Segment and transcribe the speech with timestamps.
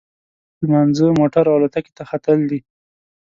[0.63, 2.59] لمانځه، موټر او الوتکې ته ختل دي.